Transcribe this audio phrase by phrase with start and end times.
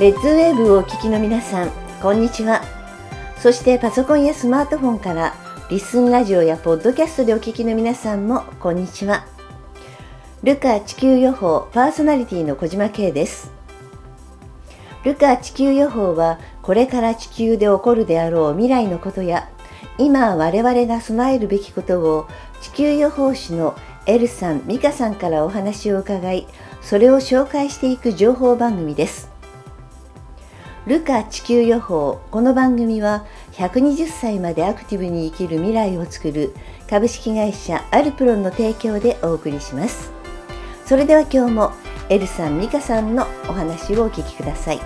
[0.00, 1.70] レッズウェーブをお聞きの皆さん
[2.00, 2.62] こんにちは。
[3.36, 5.34] そしてパソコンやスマートフォンから
[5.68, 9.26] リスンラジオやポッドキャストでお聞きの皆さんもこんにちは。
[10.42, 13.52] ルカ地球予報パーソナリティの小島慶です。
[15.04, 19.50] ルカ地球予報はこれから地球で起こるであろう未来のことや
[19.98, 22.26] 今我々が備えるべきことを
[22.62, 26.46] 地球予報士のエルさん、ミカさんからお話を伺い
[26.80, 29.39] それを紹介していく情報番組です。
[30.90, 32.20] ルカ地球予報。
[32.32, 36.52] この番組は120歳までアクティブに生きる未来をつくる
[36.88, 40.10] 株式会社アルプロンの提供でお送りします。
[40.84, 41.72] それでは今日も
[42.08, 44.80] エルさん、美香さんのお話をお聞きください。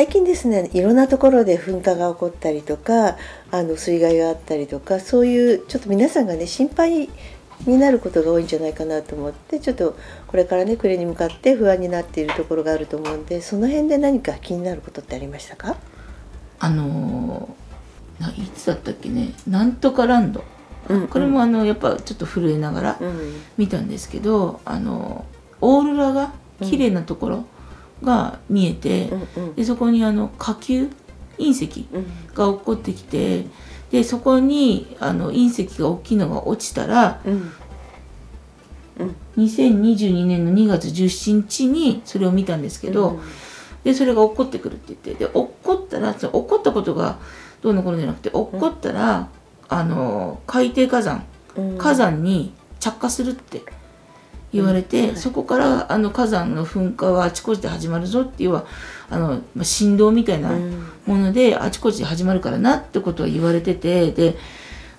[0.00, 3.18] 最近ですねいろんなところで噴火が起こったりとか
[3.50, 7.10] あの水害があったりとかそういうちょっと皆さんがね心配
[7.66, 9.94] になることが多いんじゃないかなと思ってちょっと
[10.26, 15.76] これからね暮れに向かって不安になっているところがあると思うんでその辺で何か気になることってありましたか？
[16.60, 17.54] あの
[18.38, 20.44] いつだったっけねなんとかランド、
[20.88, 22.98] うんうん、これもあのやっぱちょっと震えながら
[23.58, 25.26] 見たんですけど、うん、あの
[25.60, 27.46] オーロラが綺麗なところ、うん
[28.02, 29.10] が見えて、
[29.56, 30.88] でそこにあの火球
[31.38, 31.86] 隕石
[32.34, 33.46] が落っこってきて、
[33.90, 37.52] でそこにあの隕石が大きいのが落ちたら、うん。
[38.98, 43.20] うん、2022年の2月17日にそれを見たんですけど、うん、
[43.82, 47.18] でそれが落っこってくるって言ってで落っこったら落っこったことが
[47.62, 49.30] どうのこうのじゃなくて落っこったら、
[49.68, 51.24] あの海底火山
[51.78, 53.62] 火山に着火するって。
[54.52, 58.66] 言われて、うん、そこからあの火山の噴火はあちこちで始まるぞっていうは
[59.08, 60.50] あの、まあ、振動みたいな
[61.06, 64.36] もので、あちこちで始まるからなってことは言われててで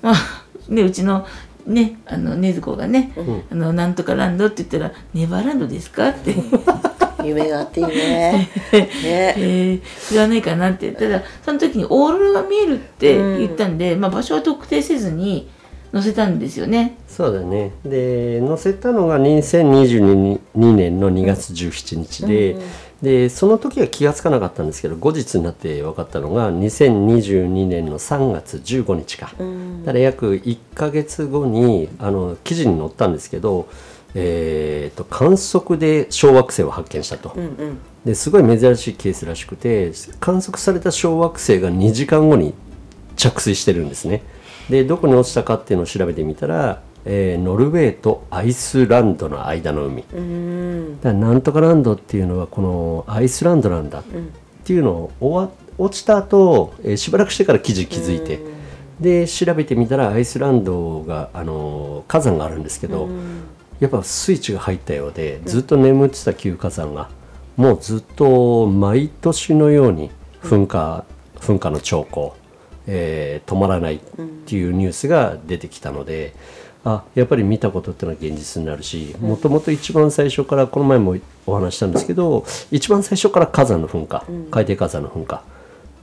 [0.01, 0.15] まあ
[0.69, 1.27] ねうちの
[1.65, 6.35] ねあの禰豆子がね、うん、あのなんとかランドって言ったら「ネバーランドですか?」って。
[7.23, 8.49] 夢があっていいね。
[8.73, 8.89] ね、
[9.37, 10.91] えー、知らないかなって。
[10.91, 15.47] ただその時にオーロラが見えるって言ったんで、うん、まあ、場所は特定せずに
[15.91, 16.97] 載せたんですよね。
[17.07, 17.71] そうだね。
[17.83, 22.61] で載せたのが2022年の2月17日で、うん
[23.01, 33.67] でその時は気が付かなかったんですけど後日になって分かったのが2022年の3月15日か、うん、だから約1か月後にあの記事に載ったんですけど、
[34.13, 42.53] えーと、観測で小惑星を発見したと、うんうん、ですごい珍しいケースらしくて観測された小惑星が2時間後に
[43.15, 44.23] 着水してるんですね。
[44.69, 50.03] でどこに落ちたかっていうのを調べてみたら、えー、ノルウェーとアイスランドの間の海。
[51.01, 54.03] だなんとかランドっていうのはこのアイスランドなんだっ
[54.63, 58.39] ていうのを終わ落ちた後、えー、しばらくしてから記事気づいて
[58.99, 63.09] で調べてみたらアイスランドが、あの火山があるんですけど
[63.79, 67.09] やっぱスイッチが入ったようでずっと眠ってた旧火山が
[67.57, 70.11] もうずっと毎年のように
[70.43, 71.03] 噴火
[71.39, 72.35] 噴火の兆候
[72.87, 73.99] えー、止まらないっ
[74.45, 76.33] ていうニュースが出てきたので、
[76.83, 81.15] うん、あやっぱり見たことっていうのは現実になるしもともと一番最初からこの前も
[81.45, 85.43] お話したんですけど一番最初から火山の噴火海底火山の噴火。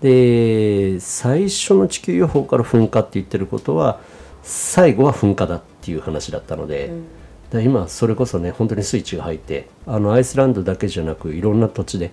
[0.01, 3.99] で最初の地球予報から噴火って言ってることは
[4.45, 6.87] 最後は噴火だっていう話だったので。
[6.87, 7.05] うん。
[7.51, 12.11] で今それこそね本当にスイッチが入ってあのアイスランドだけじゃなくいろんな土地で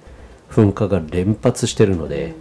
[0.50, 2.34] 噴火が連発してるので、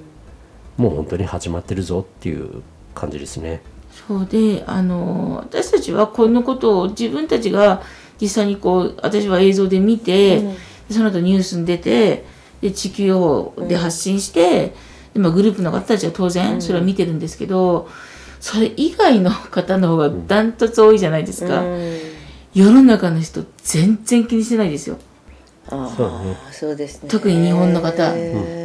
[0.77, 2.63] もう本当に始まってるぞっていう
[2.95, 3.63] 感じですね。
[4.07, 7.83] そうであの私たちはこのことを自分たちが
[8.21, 10.57] 実際にこう私は映像で見て、うん、
[10.91, 12.25] その後ニュースに出て
[12.61, 14.75] で地球予報で発信して、
[15.15, 17.91] うん、でまあ、グループの方たちは当然それは見てるんですけど、うん、
[18.41, 21.63] それ以外の方の方がダントツ多いじゃないですか、
[22.53, 24.99] 世の中の人全然気にしてないですよ。
[25.69, 25.79] そう
[26.25, 26.37] ね。
[26.53, 27.09] そうですね。
[27.09, 28.13] 特に日本の方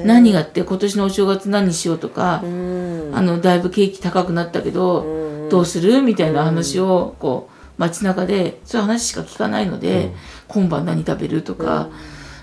[0.05, 10.11] 何がって今年のお正月何しようとかあのだいぶ景気高くなったけどどうするみたいな話をこう街中でそういう話しか聞かないので
[10.47, 11.89] 今晩何食べるとか。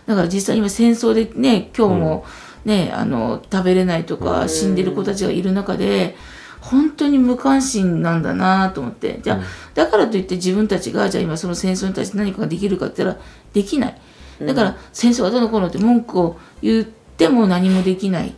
[0.07, 2.25] だから実際今戦争でね今日も
[2.65, 6.15] ねあの食べれないとか死んでる子たちがいる中で
[6.61, 9.21] 本当に無関心なんだなと思って。
[9.23, 9.41] じゃあ
[9.75, 14.01] だからといって自分たちがじゃあ今その戦争に対して何かができるかって言ったらできない。
[14.41, 18.35] だから戦争はどのこうのって文句を言っても何もできない。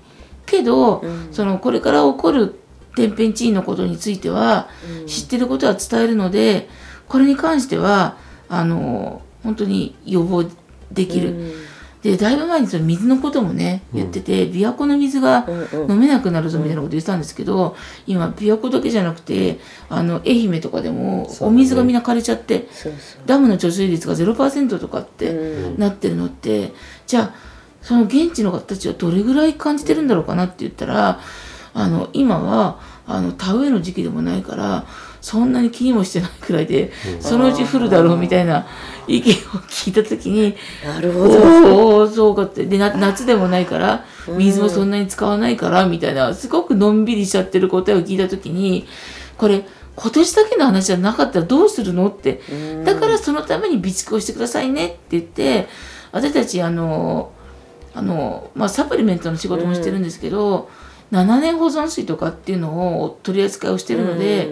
[0.47, 2.59] けど、うん、そのこれから起こる
[2.97, 4.69] 天変地異のことについては、
[5.07, 6.69] 知ってることは伝えるので
[7.07, 8.17] これに関しては
[8.49, 10.45] あの本当に予防
[10.91, 11.68] できる。
[12.03, 15.47] でだいぶ前にその水のこともね言ってて、琵琶湖の水が
[15.89, 19.59] 飲めなくなるぞみたいなこと言ってたんですけど、今琵琶湖だけじゃなくて
[19.89, 22.69] あの愛媛とかでもお水がみんな枯れちゃって、
[23.27, 26.73] ダムの貯水率が0%とかってなってるのって、
[27.07, 27.35] じゃあ
[27.83, 31.21] その現地の方たちはどれぐらい感じてるんだろうかなって言ったら
[31.75, 34.85] あの今はあの田植えの時期でもないから
[35.21, 38.67] そんなに気にもしてないくらいで、そのうち降るだろうみたいな
[39.07, 39.35] 意見を
[39.69, 42.03] 聞いた時になるほど。
[42.03, 42.67] おそうかって。
[42.67, 48.87] で夏でもないから水もそんなに使わないからみたいなすごくのんびりしちゃってる答えを聞いた時に
[49.37, 49.65] これ
[49.97, 52.41] 今年だけの話じゃなかったらどうするのって。
[52.85, 55.67] だからそのために備蓄をしてくださいねって言って
[56.13, 57.33] 私たちあの
[57.95, 60.71] あの、まあ、サプリメントの仕事もしてるんですけど、
[61.11, 64.49] 7年保存水とかっていうのを取り扱いをしてるので。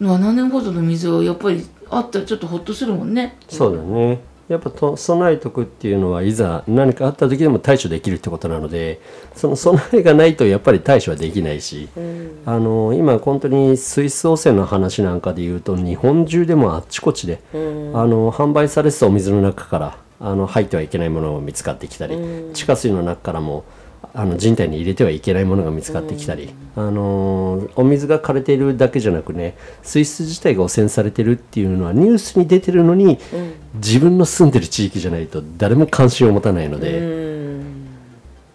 [0.00, 3.36] 7年ほどの水はやっぱりあったらちょっとほっとするもんね。
[3.48, 4.20] そうだね。
[4.48, 9.00] やっぱと備えとくっていうのはいざ何かあった時でも対処できるってことなので
[9.34, 23.64] その備えがないとやっぱり対処はできないし、うん、あの今本当に水質汚染の話なんかで言うと日本中でもあっちこっちで、うん、あの販売されてたお水の中からあの入ってはいけないものが見つかってきたり、うん、地下水の中からも
[24.14, 36.98] あの人体に入れてはいけないものが見つかってきたり、うん、あのお水が枯れているだけじゃなくね水質自体が汚染されてるっていうのはニュースに出てるのに、うん、自分の住んでる地域じゃないと誰も関心を持たないので。
[36.98, 37.38] うん。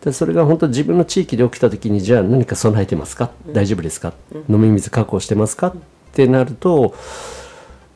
[0.03, 4.13] でそれが本当自分の地域で起きた時にじゃあ何か備えてますか、大丈夫ですか、
[4.49, 5.67] 飲み水確保してますか？
[5.67, 5.75] っ
[6.11, 6.93] てなると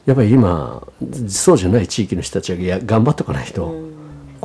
[0.05, 0.87] やっぱり今
[1.27, 3.96] そうじゃない地域の人たちは頑張っとかないと。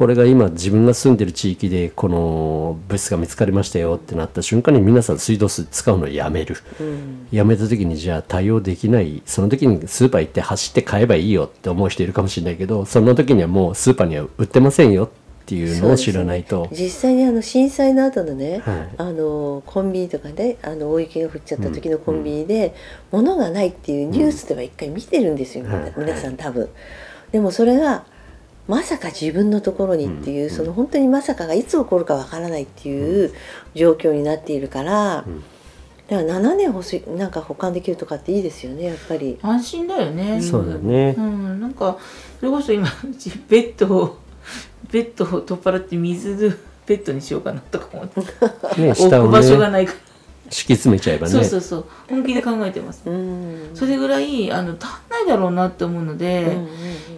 [0.03, 22.75] これが今自分が住んでる地域でこの物質が見つかりましたよってなった瞬間に皆さん水道水使うのをやめる、うん、やめた時にじゃあ対応できないその時にスーパー行って走って買えばいいよって思う人いるかもしれないけどその時にはもうスーパーには売ってませんよっていうのを知らないと、ね、実際にあの震災の後のね、はい、あのコンビニとかであの大雪が降っちゃった時のコンビニで、
[23.13, 26.69] うん、物がないっていうニュースでは一回見てるんですよ、うん、皆さん多分。
[27.31, 28.05] でもそれが
[28.73, 33.31] まさか自分のところにっていう、その本当にまさかがいつ起こるかわからないっていう
[33.75, 35.27] 状況になっているから、
[36.09, 39.39] だから7年欲しなんか保管できるとかっていいですよねやっぱり。
[39.43, 40.41] 安心だよね。
[40.41, 41.99] そうだね、うん、なんか
[42.41, 44.19] それこそ今うちベッドを
[44.91, 48.21] ベッドを取っ払って水ベッドにしようかなとか思って、
[48.81, 49.99] ね、置く場所がないから
[50.53, 51.33] 敷き詰めちゃえばね。
[51.33, 51.85] そうそうそう。
[52.09, 53.03] 本気で考えてます、
[53.75, 56.69] それぐらいあの足んないだろうなって思うので、うんうんうん、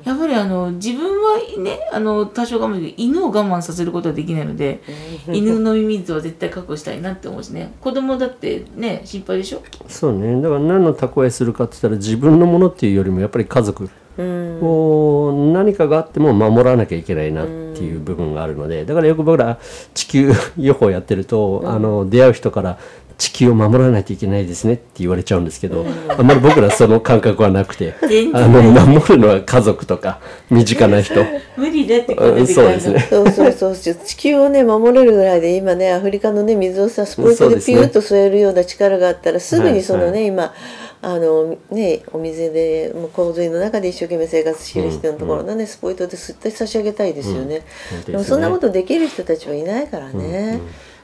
[0.04, 4.80] やっぱりあの自分はねあの多少我慢で犬を我慢させることはできないので
[5.26, 7.72] 犬の耳水は絶対確保したいなって思うしね。
[7.80, 9.62] 子供だってね心配でしょ？
[9.88, 10.40] そうね。
[10.40, 19.58] だから何の蓄えするかって言ったら自分のものっていうよりもやっぱり家族を何かがあっても守らなきゃいけないなっていう部分があるのでだからよく僕ら
[19.92, 22.78] 地球予報やってると、あの出会う人から
[23.16, 27.94] 地球を守らないといけないですねって言われちゃうんですけど、あんまり僕らその感覚はなくて
[28.32, 30.20] あの守るのは家族とか
[30.50, 31.24] 身近な人。
[31.56, 32.16] 無理だって
[32.46, 33.00] そうですね。
[33.08, 33.94] そうそうそう。
[33.94, 40.54] 地球をね守れるぐらいで今ねアフリカのね水をさスポイトでピューッと吸えるような力があったらすぐにそのね、はいはい、今
[41.02, 50.60] あのねお水でもう洪水の中で一生懸命生活してる人のところのね、スポイトで吸って差し上げたいですよね、うん、でもそんなことできる人たちはいないからね、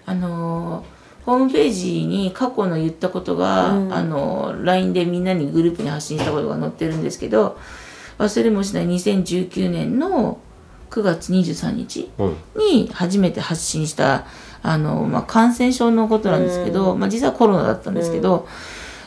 [0.07, 1.00] あのー
[1.31, 7.57] ホームページに過去の言ったことが、うん、あの LINE でみんなにグループに発信したことが載ってるんですけど
[8.19, 10.41] 忘れもしない2019年の
[10.91, 12.11] 9月23日
[12.57, 14.27] に初めて発信した
[14.65, 18.49] あの、まあ、感染症のことなんですけど、うん、まあ、実はコロナだったんですけど、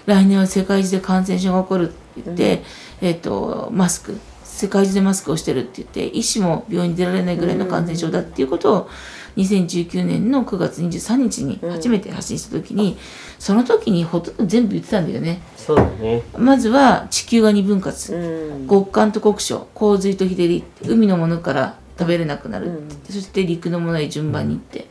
[0.08, 2.64] うん、来年は世界中で感染症が起こるって言って、
[3.02, 8.90] えーと、マスク世界中でマスクをしてるって言って医師も病院に出られないぐらいの感染症だっていうことを
[9.38, 12.98] 2019年の9月23日に初めて発信した時に、うん、
[13.40, 15.42] その時にほとんど全部言ってたんだよね。
[15.58, 16.24] そうだね。
[16.38, 20.64] まずは地球が二分割、うん、極寒と酷暑洪水と日照り。
[20.86, 24.88] 海のものから食べれなくなる、うん、そして陸のものへ順番に行って、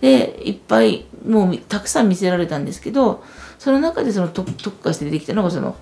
[0.00, 3.22] でいっぱいもうたくさん見せられたんですけど
[3.58, 5.76] その中でその特化して出てきたのがその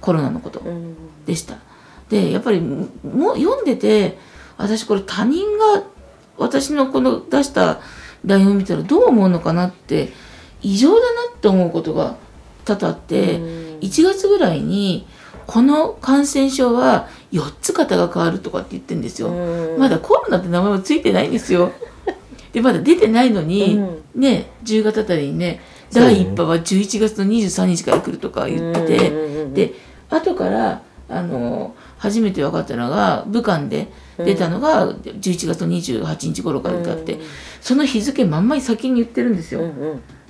[0.00, 0.62] コロナのこと
[1.26, 1.58] でした。
[2.08, 2.86] でやっぱりも
[3.34, 4.18] う読んでて
[4.56, 5.82] 私これ他人が
[6.40, 7.80] 私のこの出した
[8.24, 10.08] LINE を見たらどう思うのかなって
[10.62, 12.16] 異常だなって思うことが
[12.64, 13.38] 多々あって、
[13.80, 15.06] 1月ぐらいに
[15.46, 19.30] この感染症は4つ型が変わるとかって言ってるんですよ。
[19.78, 21.72] まだコロナって名前もついてないんですよ。
[22.52, 23.80] でまだ出てないのに、
[24.14, 25.60] ね10月あたりにね
[25.92, 29.74] 第1波は11月の23日から来るとか言ってて、で
[30.08, 37.18] 後からあの初めて分かったのが武漢で出たのが11月28日頃からってあって、
[37.60, 39.70] その日付まんまに先に言ってるんですよ。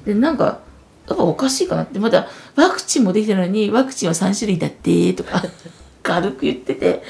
[0.04, 0.60] でなんか
[1.08, 5.44] やっぱおかしいかなってまだワクチンもできたのにワクチンは3種類だってとか
[6.02, 7.02] 軽く言ってて。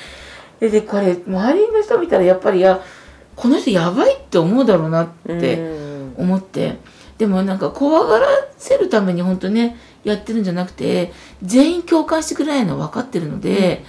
[0.61, 2.83] ででこれ周りの人見たらやっぱりや
[3.35, 5.59] この人やばいって思うだろうなって
[6.17, 6.77] 思って。
[7.17, 8.27] でもなんか怖がら
[8.57, 11.13] せるために本当ねやってるんじゃなくて
[11.43, 13.85] 全員共感してくれないの分かってるので、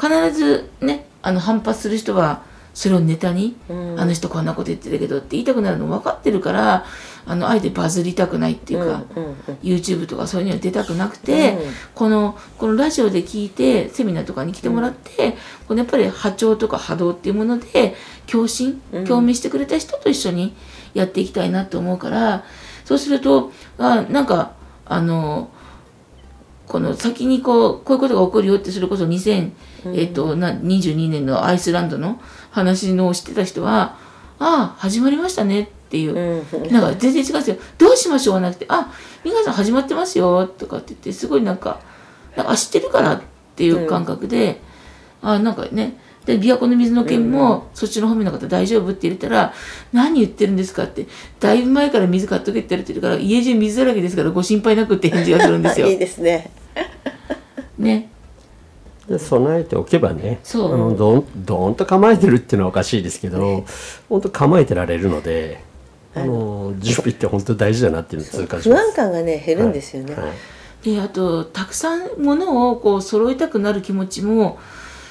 [0.00, 2.42] 必ずねあの反発する人は
[2.74, 6.84] それをネタに、うん、あの人こんなこと言ってたけどって言いたくなるの分かってるから
[7.24, 15.32] あのあえてバズりたくないっていうか、うんうんうん、YouTube とかそういうのには出たくなくて、うん、このこのラジオで聞いてセミナーとかに来てもらって、うん、
[15.68, 17.94] このやっぱり波長とか波動っていうもので
[18.26, 20.54] 共振共鳴してくれた人と一緒に
[20.94, 22.44] やっていきたいなと思うから
[22.84, 24.52] そうするとあなんか
[24.84, 25.50] あの
[26.66, 29.52] この先にこうこういうことが起こるよってそれこそ2022、
[29.86, 33.96] えーと、年のアイスランドの話の知ってた人は
[34.38, 38.90] 「ああ始まりましたね」っていう、なんか全然違うんですよ「どうしましょう」なくて「あ
[39.24, 41.80] 皆さん始まってますよ」とかって言ってすごいなんか
[42.36, 43.20] 「なんか知ってるから」っ
[43.56, 44.60] ていう感覚で、
[45.22, 49.52] うん、あなんかねで琵琶湖の水の件も、そっちの方面の方大丈夫って言ったら
[49.92, 51.06] 「何言ってるんですか?」って
[51.38, 55.86] 「だいぶ前から水買っとけ」って言われてるから家中水だらけですからご心配なくって返事がするんですよ。
[55.90, 56.50] いいですね。
[57.78, 58.08] ね。
[59.08, 63.64] で備えておけばねそうあのどんどんと構えてるっていうのはおかしいですけど、ね、
[64.08, 65.60] 本当構えてられるので
[66.14, 70.34] あの準備って本当大事だなっていうのを痛感します不安感がね減るんですよね、はいはい、
[70.84, 74.58] であとたくさんものをこう揃えたくなる気持ちも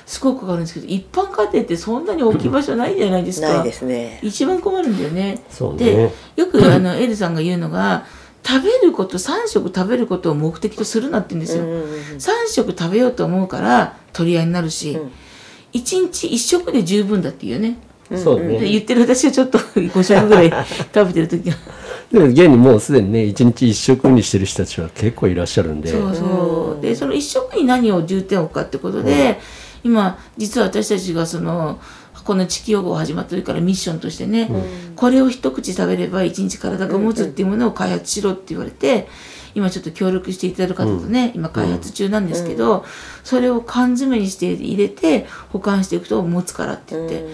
[0.06, 3.54] すごくかかるんですけど一般家庭ってそんなに置き場所ないじゃないですか。
[3.54, 4.20] ないですね。
[4.22, 5.36] 一番困るんだよね。
[5.36, 8.06] ねでよくあのエルさんが言うのが
[8.46, 11.64] 食べること3食食べることを目的とするなって言うんですよ。
[12.44, 15.12] 3食食べようと思うから取り合いになるし、うん、1
[15.74, 17.78] 日1食で十分だっていうね。
[18.18, 20.52] そうね、言ってる私はちょっと5食ぐらい
[20.94, 21.56] 食べてる時は
[22.12, 31.80] でも現にもうすでにね一日一食にしてる人たちは結構いらっしゃるんでそうそうでその一食に何を重点を置くかってことで、うん今実は私たちがその
[32.24, 39.08] この地球予報始まってるからミッションとしてね、うん、これを一口食べれば一日体が持つっていうものを開発しろって言われて、
[39.56, 42.86] 今ちょっと協力していただく方とね、今開発中なんですけど、
[43.24, 47.26] それを缶詰にして入れて保管していくと持つからって言って、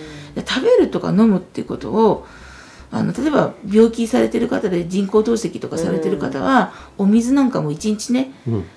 [0.47, 2.25] 食べるとか飲むっていうことを
[2.91, 8.31] あの例えば病気されてる方で人工透析とかされてる方は、お水なんかも一日ね、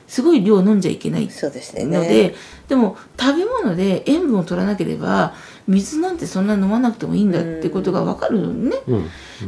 [0.07, 2.35] すごい量飲んじゃいけないので、ね、
[2.69, 5.35] でも食べ物で塩分を取らなければ
[5.67, 8.77] 水なんてそんな飲まなくてもいいんだってことが分かるのね、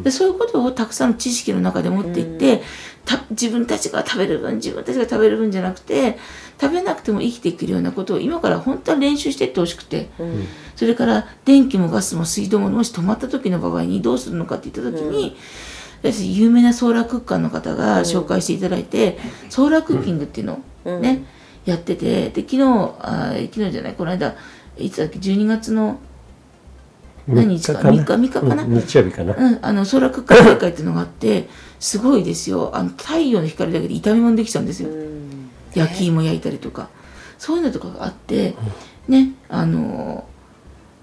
[0.03, 2.63] でそういうことをたくさんの知識の中で持っていって、
[3.31, 6.19] 自分たちが食べる分自分たちが食べる分じゃなくて
[6.61, 10.47] 食べなくても生きていけるようなことを今から本当は練習していってほしくて、うん、
[10.77, 15.37] それから電気もガスも水道ももし止まった時の場合にどうするのかって言った時に、
[16.03, 21.25] うん、有名なソーラークッカーの方が紹介していただいて、うん、ソーラークッキングっていうのをね、
[21.65, 22.63] やっててで昨日
[23.01, 24.35] あ昨日じゃないこの間
[24.77, 25.99] いつだっけ12月の
[27.27, 31.49] 何日か3日3日かな、日曜日かな、うん、あのソーラークッカー大会っていうのがあって
[31.81, 32.71] すごいですよ。
[32.75, 34.91] あの太陽の光だけで炒め物できちゃうんですよ。
[35.75, 36.89] 焼き芋焼いたりとか。
[37.45, 38.55] そういうのとかがあって
[39.07, 40.27] ねあの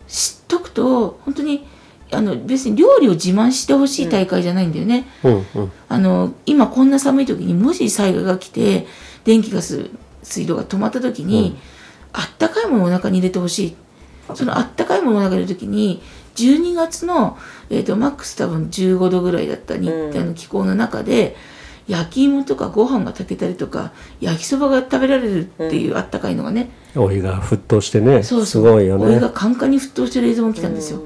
[0.08, 1.68] 知っとくと本当に
[2.12, 8.88] あの別に料理を自慢してほしい大会じゃないんだよね、うんうん、あの今こんな寒い時にもし災害が来て
[9.24, 9.92] 電気ガス
[10.24, 11.58] 水道が止まった時に、
[12.13, 13.75] うん、あったかいものをお腹に入れてほしい。
[14.34, 16.01] そのあったかいものをお腹に入れる時に
[16.36, 17.38] 12月の、
[17.70, 21.36] えーと、マックス多分15度ぐらいだった日、うん、あの気候の中で
[21.91, 29.05] 焼き芋とかご飯が炊けたりとか焼きそばが食べられるっていうあったかいのがね、うん、お湯が沸騰してねそうすごいよね。
[29.05, 31.01] お湯がカンカンに沸騰してる映像も来たんですよ、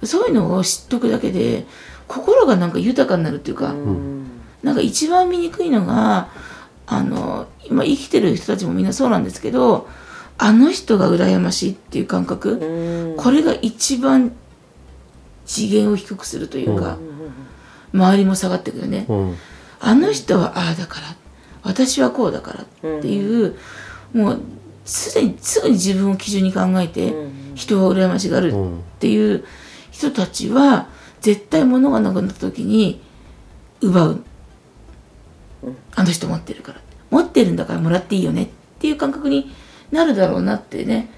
[0.00, 1.66] うん、そういうのを知っとくだけで
[2.08, 4.26] 心がなんか豊かになるっていうか、うん、
[4.62, 6.28] なんか一番見にくいのが
[6.86, 9.86] あの今生きてる人たちもみんなそうなんですけど
[10.38, 14.32] あの人が羨ましいっていう感覚、これが一番
[15.46, 16.98] 次元を低くするというか、
[17.94, 19.06] 周りも下がってくるね、
[19.86, 21.16] あの人はああだから
[21.62, 22.62] 私はこうだから
[22.98, 23.56] っていう、
[24.14, 24.40] うん、もう
[24.84, 27.12] すでにすぐに自分を基準に考えて、
[27.54, 28.54] 人は羨ましがるっ
[28.98, 29.44] ていう
[29.90, 30.88] 人たちは
[31.20, 33.00] 絶対物がなくなった時に
[33.80, 34.24] 奪う、
[35.96, 36.80] あの人持ってるから。
[37.10, 39.52] 持ってるんだからもらっていいよねっていう感覚に
[39.90, 41.08] なるだろうなってね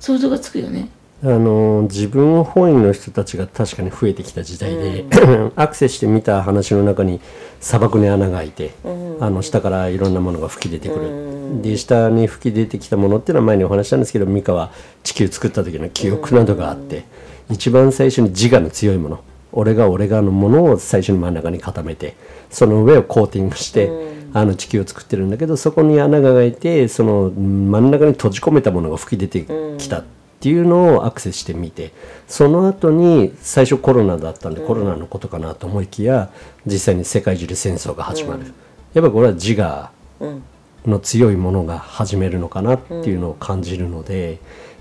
[0.00, 0.88] 想像がつくよね。
[1.26, 5.04] あの自分本位の人たちが確かに増えてきた時代で、
[5.56, 7.20] アクセスして見た話の中に
[7.58, 8.70] 砂漠に穴が開いて、
[9.18, 14.70] あの下からいろんなものが吹き出てくる、で下に吹き出てきたものっていうのは前にお話したんですけどミカは
[15.02, 17.04] 地球作った時の記憶などがあって、
[17.50, 22.14] 一番最初に自我の強いもの俺が俺がのものを最初に真ん中に固めて
[22.50, 23.90] その上をコーティングして、
[24.32, 30.04] あの地球を作ってるんだけどそこに穴が開いてその真ん中に閉じ込めたものが吹き出てきたっ
[30.40, 31.92] ていうのをアクセスしてみて
[32.28, 36.30] その後に最初コロナだったんで、コロナのことかなと思いきや
[36.66, 38.52] 実際に世界中で戦争が始まる、
[38.94, 39.90] やっぱこれは自我
[40.86, 44.38] の強いものが始めるのかなっていうのを感じるので。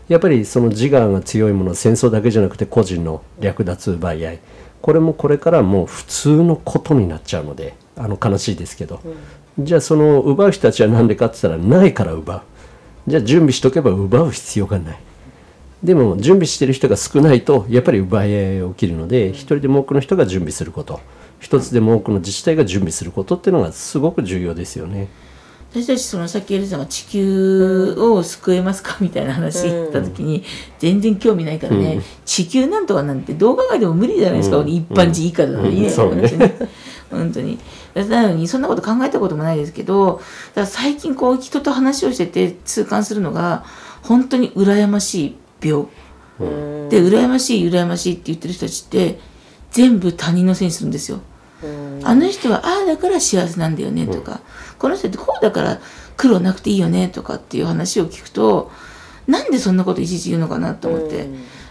[0.07, 4.39] やっぱりその自我が強いもの戦争だけじゃなくて個人の略奪奪い合い。
[4.81, 9.01] これもこれからもう普通のことになっちゃうのであの悲しいですけど、
[9.57, 12.41] うん、じゃあその奪う人たちは何でかって言ったらないから奪う。
[13.07, 14.99] じゃあ準備しとけば奪う必要がない
[15.85, 20.99] でも準備してる人が少ないとやっぱり奪い合いが起きるので一人でも多くの人が準備すること。
[21.39, 25.09] 一つでも多くの自治体が準備することっていうのがすごく重要ですよね。
[25.71, 30.43] 私たちそのさっきエルさんが地球を救えますかみたいな話言った時に
[30.79, 36.55] 全然興味ないからね、うん、地球なんとかなんて動画外でも無理じゃないですか、うん、一般人以下だのにね、うん、ね。
[37.11, 37.59] 本当に。
[37.93, 40.21] なのにそんなこと考えたこともないですけど
[40.53, 43.63] だ最近こう人と話をしてて痛感するのが
[44.01, 45.87] 本当に羨ましい病、
[46.89, 49.19] で羨ましい羨ましいって言ってる人たちって
[49.71, 51.19] 全部他人のせいにするんですよ。
[52.03, 54.41] あの人はああだから幸せなんだよねとか、
[54.77, 55.79] この人ってこうだから
[56.17, 58.71] 苦労なくていいよねとかっていう話を聞くと
[59.27, 61.27] なんでそんなこといちいち言うのかなと思って、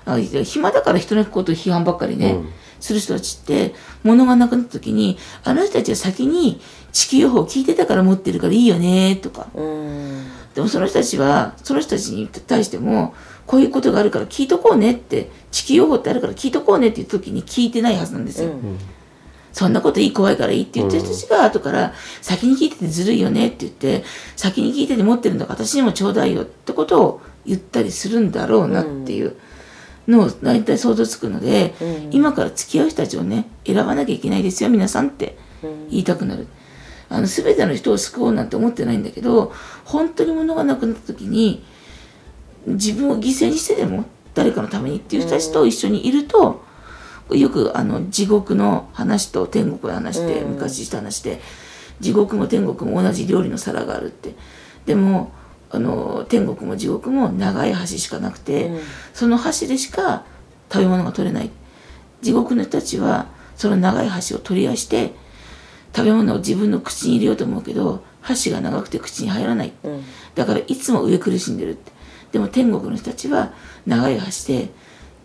[0.06, 2.38] あ暇だから人のことを批判ばっかりね、
[2.84, 6.60] する人たちって物がなくなった時にあの人たちは先に
[6.92, 9.48] 地球予報を聞いてたから持ってるからいいよねとか、
[10.54, 13.14] でもその人たちはその人たちに対しても
[13.46, 18.50] こういうことがあるから聞いとこうねって地球予報ってあるから聞いとこうねっていう時に聞いてないはずなんですよ。
[18.50, 18.78] うん。
[19.54, 24.04] そんなこといい怖いからいいって言ってる人たちが後から先に聞いててずるいよねって言って
[24.36, 29.36] 先に聞いてて持ってるんだから私にもちょうだいよってことを言ったりするんだろうなっていう
[30.08, 31.74] のを大体想像つくので、
[32.10, 35.36] 今から付き合う人たちをね選ばなきゃいけないですよ皆さんって
[35.90, 36.46] 言いたくなる。
[37.10, 39.52] あの全ての人を救おうなんて思ってないんだけど
[39.84, 41.62] 本当に物がなくなった時に
[42.66, 46.64] 自分を犠牲にしてでも誰かのためにっていう人たちと一緒にいると
[47.30, 51.40] よくあの地獄の話と天国の話で、昔した話で
[52.00, 54.34] 地獄も天国も同じ料理の皿があるって。
[54.86, 55.32] でも
[55.74, 58.80] あの天国も地獄も長い箸しかなくて、うん、
[59.12, 60.24] その箸でしか
[60.72, 61.50] 食べ物が取れない。
[62.22, 65.12] 地獄の人たちはその長い箸を取り出して
[65.94, 71.92] 食べ物を自分の口に入れようと思うけど箸が長くて口に入らない、うん、だからいつも上苦しんでるって。
[72.32, 73.52] でも天国の人たちは
[73.86, 74.68] 長い箸で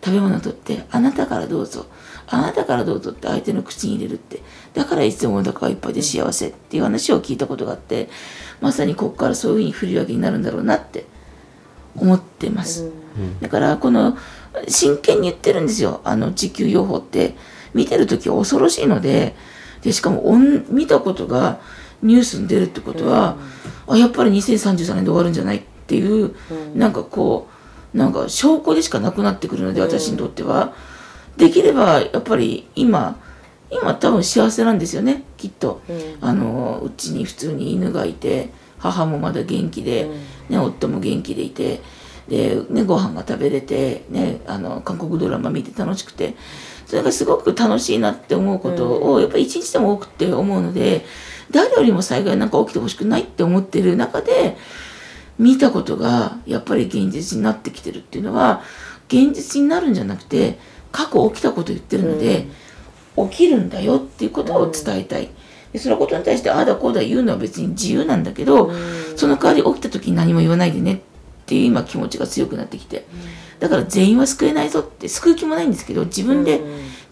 [0.04, 1.86] 食べ物を取ってあなたからどうぞ
[2.30, 4.40] あなたからどうぞって相手の口に入れるって。
[4.72, 8.08] だからいつもお腹がいっぱいで幸せっていう話を聞いたことがあって
[8.60, 11.06] まさにここからそういうふうに振り分けになるんだろうなって
[11.96, 12.88] 思ってます、う
[13.18, 14.16] ん、だからこの
[14.68, 16.00] 真剣に言ってるんですよ。
[16.04, 17.34] あの地球予報って。
[17.74, 19.34] 見てる時は恐ろしいので
[19.82, 20.22] でしかも
[20.68, 21.60] 見たことが
[22.02, 23.36] ニュースに出るってことは、
[23.86, 27.48] うん、あやっぱり2033年で終わるんじゃないっていう、うん、なんかこ
[27.94, 30.74] うなんか証拠でしかなくなってくるので私にとっては、
[31.40, 33.18] できればやっぱり今
[33.70, 40.10] 今多分幸せなんですよねきっと、うん、あのうちに普通に犬がいて母もまだ元気で、
[40.48, 41.80] ね、夫も元気でいて
[42.28, 46.34] で、ね、ご飯が食べれて、ね、あの韓国ドラマ見て楽しくて
[46.86, 51.06] それがすごく楽しいなって思うことをやっぱり一日でも多くって思うので
[51.50, 54.56] 誰よりも災害なんか起きてほしくないって思ってる中で
[55.38, 58.62] 見たことがやっぱり現実になってきてるっていうのは
[59.08, 60.58] 現実になるんじゃなくて
[60.92, 62.46] 過去起きたこと言ってるので、
[63.16, 65.28] うん、起きるんだよっていうことを伝えたい。
[65.72, 68.76] でそのことに対してああだこうだ言うのは別に自由なんだけど、うん、
[69.16, 70.98] その代わり起きた時に何も言わないでねっ
[71.46, 73.06] ていう今気持ちが強くなってきて、
[73.60, 76.60] だから全員は救えないぞって救う気もないんですけど自分で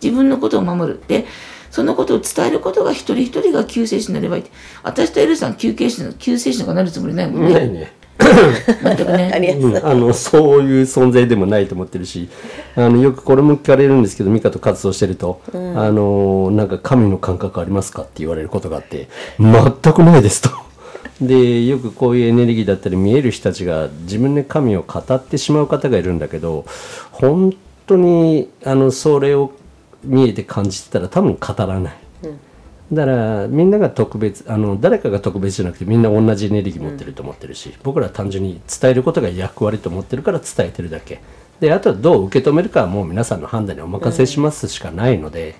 [0.02, 0.98] 自分のことを守る。
[0.98, 1.26] って
[1.70, 4.42] そのことを伝えることが一人一人が救世主になればいい。
[4.42, 4.50] って
[4.82, 7.54] 私とエルさん救世主の救世主なんかなるつもりないもんね。
[7.54, 7.86] な
[9.84, 12.28] あのそういう存在でもないと思ってるし
[12.74, 20.50] あのよくこれも聞かれるんですけどミカと活動してると、うん、あのなんか神の感覚ありますかって言われることがあって全くないですと。
[21.20, 26.64] でよくこういうエネルギーだったり見える人たちが自分で神を語ってしまう方がいるんだけど
[27.10, 27.52] 本
[27.88, 29.50] 当にあのそれを
[30.04, 32.07] 見えて感じてたら多分語らない。
[32.92, 41.20] だからみんなが特別あの誰かが特別じゃなくてみんな同じエネルギー持ってると思ってるし、うん、僕ら単純に伝えることが役割と思ってるから伝えてるだけ。
[41.60, 45.56] であとはどう受け止めるかはもう皆さんの判断にお任せしますしかないので,、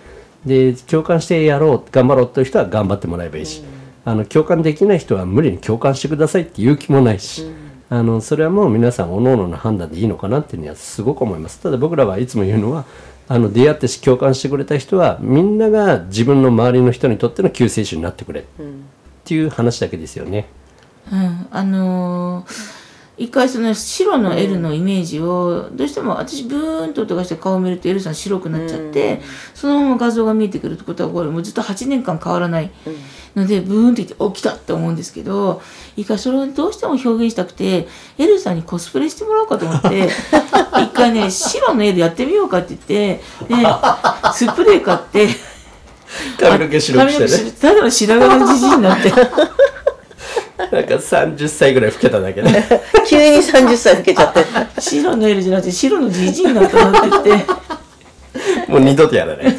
[0.47, 3.65] で共感してやろう頑張ろうという人は頑張ってもらえばいいし、
[4.05, 7.51] あの共感できない人は無理に共感してくださいっていう気もないし、
[7.91, 11.61] あのそれはもう皆さんおのおのの判断でいいのかなっていうのはすごく思います。
[11.61, 12.85] ただ僕らはいつも言うのは
[13.29, 18.45] あの出会って共感してくれた人はみんなが自分の周りの人にとっての救世主になってくれっ
[19.25, 20.47] ていう話だけですよね。
[21.13, 22.78] うん、あのー
[23.19, 29.21] 一回その白の L のイメージをどうしても私ブーンと音がして顔を見ると L さん白くなっちゃって、
[29.55, 32.71] そのまま画像が見えてくるってことはこれもうずっと8年間変わらない
[33.35, 35.61] のでブーンって言って起きたって思うんですけど
[35.97, 40.09] 一回それをどうしても表現したくて L さんにコスプレしてもらおうかと思って
[40.81, 43.67] 一回ね白の L やってみようかって言ってで
[44.33, 45.29] スプレー買って
[46.39, 49.13] 髪の毛白くしてねただの白髪のじじいになって。
[50.73, 52.65] なんか30歳ぐらい老けただけね
[53.09, 54.45] 急に30歳老けちゃって。
[54.81, 58.71] 白の L じゃなくて白のじじいになったなって言って。
[58.71, 59.53] もう二度とやらない。
[59.53, 59.57] ち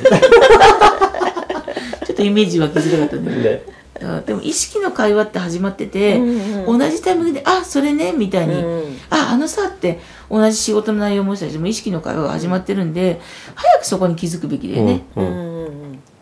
[2.11, 3.35] ょっとイメージ湧きづらかったね。
[3.43, 3.79] ね
[4.25, 13.19] でも意識の会話って始まってて、うんうん、同じタイミングで「あそれね」みたいに「うん、ああのさ」って同じ仕事の内容もしたりしても意識の会話が始まってるんで
[13.55, 15.01] 早くそこに気づくべきだよね。
[15.17, 15.58] うんうん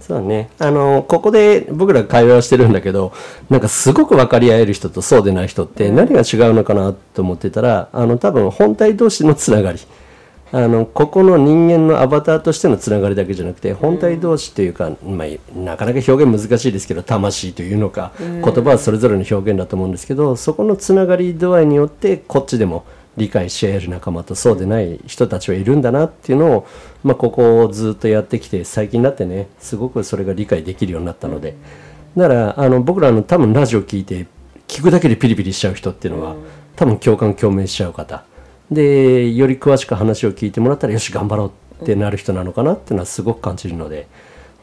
[0.08, 0.50] そうね。
[0.58, 3.12] あの、ここで僕ら会話をしてるんだけど、
[3.50, 9.80] なんかすごく分かり合える人とそうでない人って何が違うのかなと思ってたら、あの、多分本体同士のつながり。
[10.54, 22.86] あの、ここの人間のアバターとしてのつながりだけじゃなくて、本体同士というか、まあ、なかなか表現難しいですけど、魂というのか、言葉はそれぞれの表現だと思うんですけど、そこのつながり度合いによって、こっちでも、
[23.18, 26.68] 理解し合える仲間とそうでない人たちはいるんだなっていうのを、
[27.04, 31.56] まあ、ここをずっとやってきて最近になってねすごくそれが理解できるようになったので。
[32.16, 34.26] だからあの僕らの多分ラジオ聞いて
[34.68, 36.36] 聞くだけでピリピリしちゃう人っていうのは
[36.76, 38.24] 多分共感共鳴しちゃう方。
[38.72, 41.46] でより詳しく話を聞いてもらったらよし頑張ろ
[41.80, 44.08] うってなる人なのかなっていうのはすごく感じるので。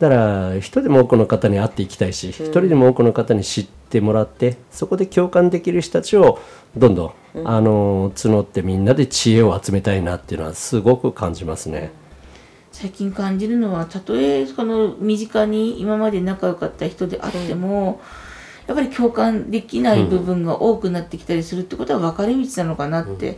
[0.00, 6.40] だから一人でも多くの方に会っていきたいし一人でも多くの方に知ってもらってそこで共感できる人たちを
[6.76, 11.92] どんどん、あの募ってみんなで知恵を集めたいなっていうのはすごく感じますね。
[12.72, 18.00] 最近感じるのはたとえその身近に今まで仲良かった人であっても、
[18.66, 23.36] やっぱり共感できない部分が多くなってきたりするってことは分かれ道なのかなって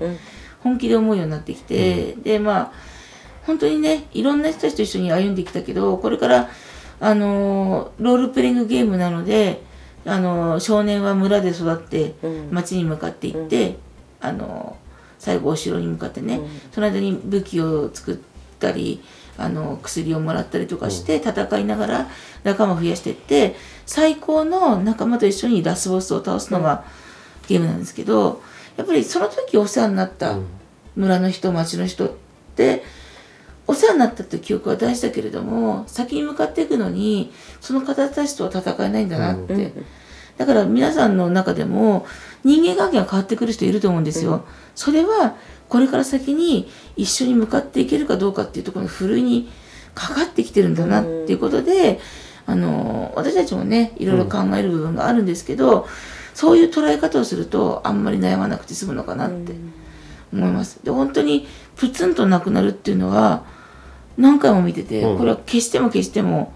[0.61, 2.73] 本気で思うようになってきて、でまあ
[3.47, 6.51] 本当にねいろんな人たちと一緒に歩んできたけどこれから
[6.99, 9.63] あのロールプレイングゲームなので
[10.05, 12.15] あの少年は村で育って
[12.51, 13.77] 町に向かっていって、
[14.21, 14.77] あの
[15.19, 18.17] 最後お城に向かってね、その間に武器を作っ
[18.61, 19.03] たり
[19.37, 22.09] あの薬をもらったりとかして戦いながら
[22.45, 26.85] 仲間増やしていって最高の仲間と一緒にラスボスを倒すのが
[27.49, 28.41] ゲームなんですけど
[28.77, 30.39] やっぱりその時お世話になった
[30.95, 32.13] 村の人町の人っ
[32.55, 32.83] て
[33.67, 39.73] お世話になったって記憶は大事だけれども先に向かっていくのにその方たちとは戦えないんだなって、
[40.37, 42.07] だから皆さんの中でも
[42.45, 45.37] 人間関係が変わってくる人いると思うんですよ、それは
[45.69, 49.51] これから先に一緒に向かっていけるかどうかっていうところのふるいに
[49.95, 51.99] かかってきてるんだなっていうことで、
[52.47, 55.89] あの私たちもねいろいろ考える部分があるんですけど、
[56.35, 59.55] そういう捉え方をするとあんまり悩まなくて済むのかなって
[60.33, 60.79] 思います。
[60.85, 63.45] で本当にプツンとなくなるっていうのは
[64.17, 66.53] 何回も見てて、これは消しても消しても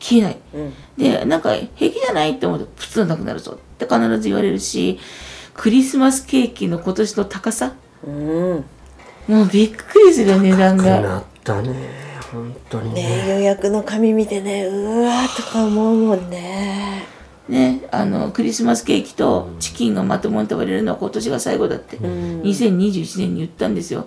[0.00, 3.58] 消えない、うん、でなんか平気じゃないって思うとプツンなくなるぞ。
[3.58, 4.98] って必ず言われるし
[5.54, 7.74] クリスマスケーキの今年の高さ、
[8.06, 8.64] うん、
[9.28, 11.00] もうびっくりする値段が。
[11.00, 12.08] なったね。
[12.32, 13.02] 本当にね。
[13.02, 17.06] ね予約の紙見てねうわーとか思うもんね。
[17.48, 24.06] ね、あのクリスマスケーキとチキンがまともに食べれるのは今年が最後だって、うん、2021年に言ったんですよ。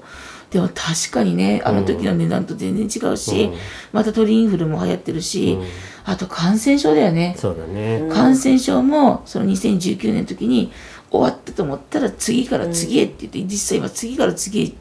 [0.51, 3.57] でも確かにねあの時の値段と全然違うし、うん、
[3.93, 5.67] また鳥インフルも流行ってるし、うん、
[6.03, 7.35] あと感染症だよね。
[7.37, 8.09] そうだね。
[8.11, 10.71] 感染症もその2019年の時に
[11.09, 14.77] 終わったと思ったら次から次へって言って、実際今次から次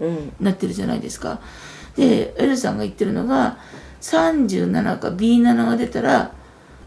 [0.00, 1.40] へなってるじゃないですか。
[1.96, 3.58] でエルさんが言ってるのが
[4.00, 6.32] 37か B7 が出たら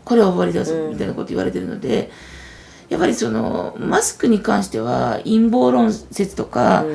[0.03, 2.09] これは終わりだぞみたいなこと言われてるので。
[2.89, 6.85] やっぱりそのマスクに関しては陰謀論説とか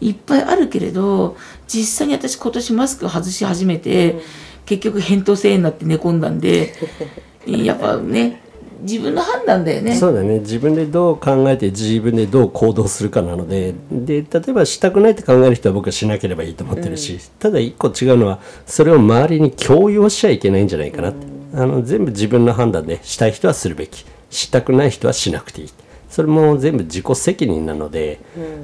[0.00, 4.20] いっぱいあるけれど実際に私今年マスク外し始めて、
[4.66, 6.74] 結局扁桃腺になって寝込んだんで
[7.46, 8.42] やっぱね
[8.82, 9.94] 自分の判断だよね。
[9.94, 10.40] そうだね。
[10.40, 25.68] 自分でどう考えて自分でどう行動するかなのでで例えばしたくないって考える人は僕はしなければいいと思ってるし、うん、ただ一個違うのはそれを周りに強要しちゃいけないんじゃないかなって、うん、あの全部自分の判断でしたい人はするべきしたくない人はしなくていい。
[26.08, 28.20] それも全部自己責任なので、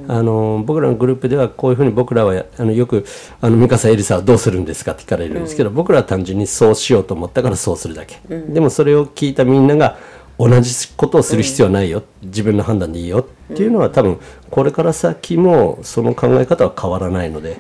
[0.06, 3.06] あの僕らのグループではこういうふうに僕らはあのよく
[3.40, 9.96] 「あのミカサエリサはどうするんですか?」って聞かれるんですけど、僕らは単純にそうしようと思ったからそうするだけ、でもそれを聞いたみんなが
[10.38, 13.26] 同じことをする必要はないよ、自分の判断でいいよ。
[13.52, 14.18] っていうのは多分
[14.50, 17.56] これから先もその考え方は変わらないので、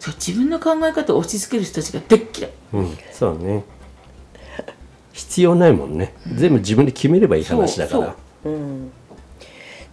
[0.00, 3.62] そう自分の考え方を押し付ける人たちがでっ嫌い、うん、そうね
[5.18, 8.16] 必要ないもんね、全部自分で決めればいい話だから。
[8.44, 8.88] う、ん、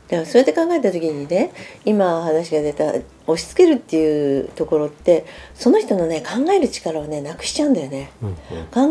[0.08, 1.52] だからそうやって考えた時にね
[1.84, 2.94] 今話が出た
[3.26, 8.36] 押し付けるっていうところってその人のね考える力をねなくしちゃうんだよね、うんうん、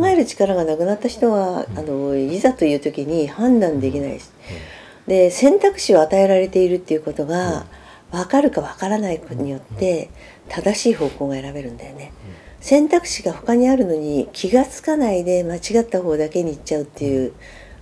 [0.01, 4.29] 考える力がなくなった人は、あのいざという時に判断できないし、
[5.07, 7.64] で選択肢を与えられているっていうことが
[8.11, 10.11] 分かるか分からないことによって
[10.48, 12.12] 正しい方向が選べるんだよね。
[12.61, 17.35] 選択肢が他にあるのに気が付かないで間違った方だけに行っちゃうっていう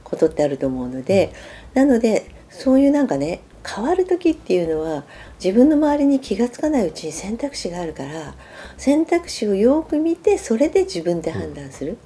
[0.03, 1.33] ことってあると思うので
[1.73, 5.05] なのでそういうなんかね変わる時っていうのは
[5.43, 8.35] 自分の周りに気が付かないうちに選択肢があるから
[8.77, 11.97] 選択肢をよく見てそれで自分で判断する、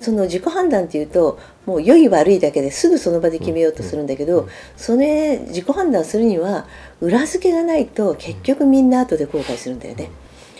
[0.00, 6.66] その自己判断っていうともう良い悪いだけですぐその場で決めようとするんだけど、それ自己判断するには
[7.00, 10.10] 裏付けがないと結局みんな後で後悔するんだよね。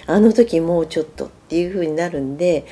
[0.06, 2.66] あの時もうちょっとっていう風になるんで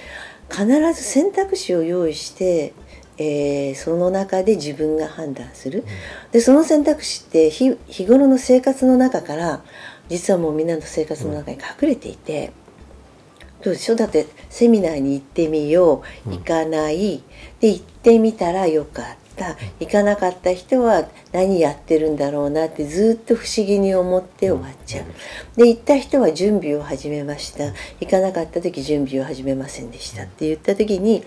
[0.51, 2.73] 必ず選択肢を用意して
[3.21, 5.85] えー、その中で自分が判断する、
[6.31, 9.65] でその選択肢って日日頃の生活の中から
[10.09, 12.53] 実はもうみんなの生活の中に隠れていて、
[13.62, 13.97] どうでしょう？
[13.97, 16.31] だってセミナーに行ってみよう。
[16.31, 17.23] 行かない、
[17.61, 19.57] で行ってみたらよかった。
[19.79, 25.05] 行かなかった人は何やってるんだろうなってずっと不思議に思って終わっちゃう。
[25.57, 27.73] で行った人は準備を始めました。
[28.01, 30.25] 行かなかった時準備を始めませんでした。
[30.25, 31.25] って言った時に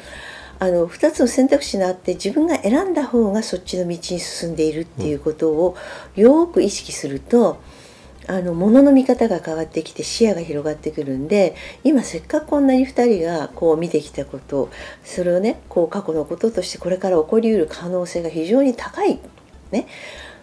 [0.60, 5.76] あの2つの選択肢があって自分が選んだ方がそっちの道に進んでいるっていうことを
[6.16, 7.62] よく意識すると
[8.28, 14.70] あの物の見方が変わってきて視野が広がってくるんで今せっかくこんなに2人がこう見てきたこと
[15.04, 19.20] それをねこう過去のこととしてこれから起こりうる可能性が非常に高い
[19.72, 19.88] ね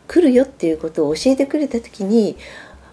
[0.08, 2.36] 来るよっていうことを教えてくれた時に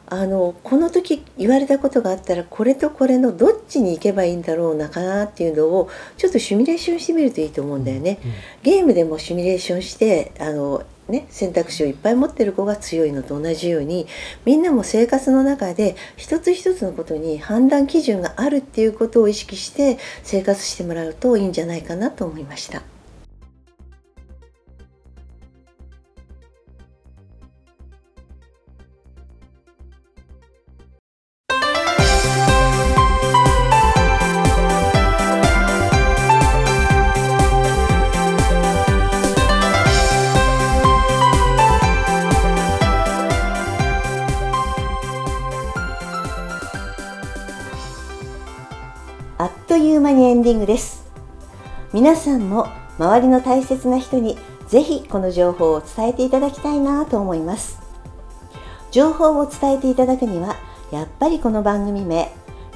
[0.08, 8.20] あのこの時言われたことがあったらこれとこれのどっちに行けばいいんだろうなかなっていうのをちょっとシミュレーションしてみるといいと思うんだよね。
[8.62, 14.08] ゲームでもシミュレーションしてあのね、選択肢をいっぱい持ってる子が強いのと同じように
[14.44, 22.95] みんなも生活の中で一つ一つのことに判断基準があるっていうことを意識して生活してもらうといいんじゃないかなと思いました。
[50.66, 51.06] です。
[51.94, 57.80] 皆さんも周りの大切な人にぜひこの情報を伝えていただきたいなと思います。
[58.92, 60.56] 情報を伝えていただくには
[60.92, 62.32] やっぱりこの番組名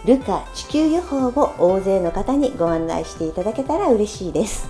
[0.06, 4.70] ルカ地球予報を大勢の方にご案内していただけたら嬉しいです。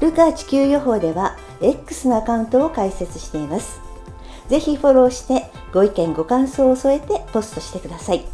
[0.00, 3.80] ルカ地球予報では X のアカウントを開設しています。
[4.48, 8.31] ぜひフォローしてご意見ご感想を添えてポストしてください。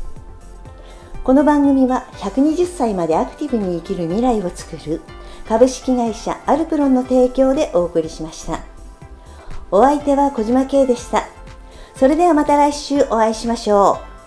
[1.29, 5.03] この番組は120歳までアクティブに生きる未来をつくる
[5.47, 8.61] 株式会社アルプロンの提供でお送りしました。
[9.71, 11.29] お相手は小島慶でした。
[11.97, 14.18] それではまた来週お会いしましょう。